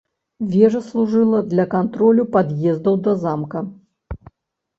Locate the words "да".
3.09-3.13